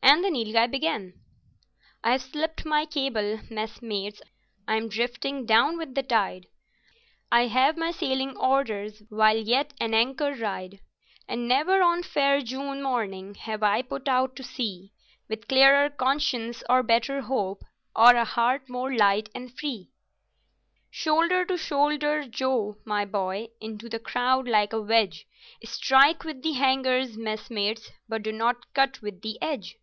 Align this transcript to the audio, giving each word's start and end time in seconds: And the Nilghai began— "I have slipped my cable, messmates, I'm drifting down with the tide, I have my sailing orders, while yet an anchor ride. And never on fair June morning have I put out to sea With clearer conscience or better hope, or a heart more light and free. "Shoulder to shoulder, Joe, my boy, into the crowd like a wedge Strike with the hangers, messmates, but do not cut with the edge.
And 0.00 0.24
the 0.24 0.30
Nilghai 0.30 0.68
began— 0.68 1.20
"I 2.02 2.12
have 2.12 2.22
slipped 2.22 2.64
my 2.64 2.86
cable, 2.86 3.40
messmates, 3.50 4.22
I'm 4.66 4.88
drifting 4.88 5.44
down 5.44 5.76
with 5.76 5.94
the 5.94 6.02
tide, 6.02 6.46
I 7.30 7.48
have 7.48 7.76
my 7.76 7.90
sailing 7.90 8.34
orders, 8.34 9.02
while 9.10 9.36
yet 9.36 9.74
an 9.78 9.92
anchor 9.92 10.32
ride. 10.32 10.80
And 11.28 11.46
never 11.46 11.82
on 11.82 12.02
fair 12.02 12.40
June 12.40 12.82
morning 12.82 13.34
have 13.34 13.62
I 13.62 13.82
put 13.82 14.08
out 14.08 14.34
to 14.36 14.42
sea 14.42 14.94
With 15.28 15.46
clearer 15.46 15.90
conscience 15.90 16.62
or 16.70 16.82
better 16.82 17.20
hope, 17.20 17.62
or 17.94 18.14
a 18.16 18.24
heart 18.24 18.66
more 18.70 18.94
light 18.94 19.28
and 19.34 19.52
free. 19.58 19.90
"Shoulder 20.90 21.44
to 21.44 21.58
shoulder, 21.58 22.26
Joe, 22.26 22.78
my 22.86 23.04
boy, 23.04 23.48
into 23.60 23.90
the 23.90 23.98
crowd 24.00 24.48
like 24.48 24.72
a 24.72 24.80
wedge 24.80 25.26
Strike 25.66 26.24
with 26.24 26.42
the 26.42 26.52
hangers, 26.52 27.18
messmates, 27.18 27.90
but 28.08 28.22
do 28.22 28.32
not 28.32 28.72
cut 28.72 29.02
with 29.02 29.20
the 29.20 29.36
edge. 29.42 29.76